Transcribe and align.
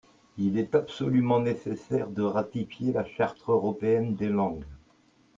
Il 0.39 0.57
est 0.57 0.73
absolument 0.73 1.39
nécessaire 1.39 2.07
de 2.09 2.23
ratifier 2.23 2.91
la 2.91 3.05
Charte 3.05 3.37
européenne 3.47 4.15
des 4.15 4.29
langues. 4.29 4.65